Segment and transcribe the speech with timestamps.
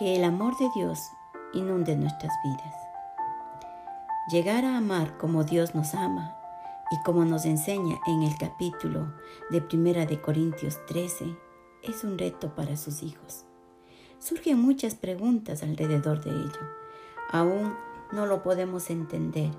[0.00, 1.10] Que el amor de Dios
[1.52, 2.74] inunde nuestras vidas.
[4.32, 6.38] Llegar a amar como Dios nos ama
[6.90, 9.12] y como nos enseña en el capítulo
[9.50, 11.36] de Primera de Corintios 13
[11.82, 13.44] es un reto para sus hijos.
[14.18, 16.60] Surgen muchas preguntas alrededor de ello.
[17.30, 17.74] Aún
[18.10, 19.50] no lo podemos entender,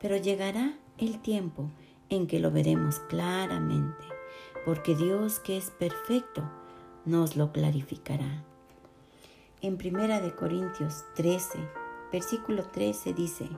[0.00, 1.68] pero llegará el tiempo
[2.10, 4.04] en que lo veremos claramente,
[4.64, 6.48] porque Dios que es perfecto
[7.04, 8.44] nos lo clarificará.
[9.64, 11.58] En Primera de Corintios 13,
[12.12, 13.48] versículo 13 dice,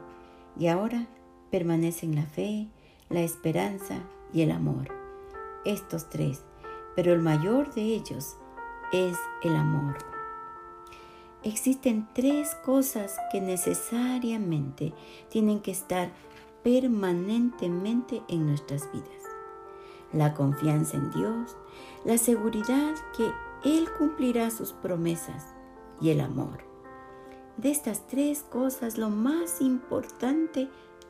[0.57, 1.09] y ahora
[1.51, 2.69] permanecen la fe,
[3.09, 3.99] la esperanza
[4.33, 4.87] y el amor.
[5.65, 6.45] Estos tres,
[6.95, 8.37] pero el mayor de ellos
[8.93, 9.97] es el amor.
[11.43, 14.95] Existen tres cosas que necesariamente
[15.29, 16.13] tienen que estar
[16.63, 19.25] permanentemente en nuestras vidas.
[20.13, 21.57] La confianza en Dios,
[22.05, 23.29] la seguridad que
[23.65, 25.56] Él cumplirá sus promesas
[26.01, 26.65] y el amor.
[27.57, 30.69] De estas tres cosas lo más importante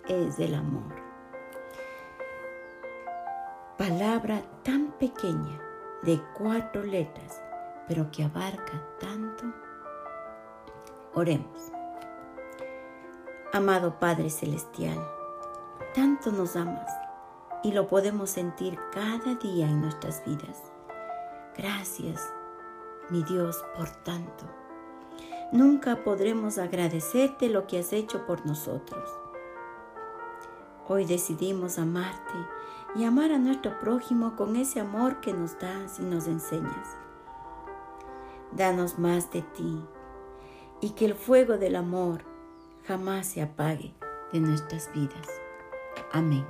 [0.08, 0.94] es el amor.
[3.76, 5.60] Palabra tan pequeña
[6.02, 7.42] de cuatro letras,
[7.88, 9.44] pero que abarca tanto.
[11.14, 11.72] Oremos.
[13.52, 14.98] Amado Padre Celestial,
[15.94, 16.90] tanto nos amas
[17.62, 20.62] y lo podemos sentir cada día en nuestras vidas.
[21.56, 22.32] Gracias,
[23.10, 24.65] mi Dios, por tanto.
[25.52, 29.08] Nunca podremos agradecerte lo que has hecho por nosotros.
[30.88, 32.34] Hoy decidimos amarte
[32.96, 36.96] y amar a nuestro prójimo con ese amor que nos das y nos enseñas.
[38.52, 39.84] Danos más de ti
[40.80, 42.22] y que el fuego del amor
[42.84, 43.94] jamás se apague
[44.32, 45.28] de nuestras vidas.
[46.12, 46.46] Amén.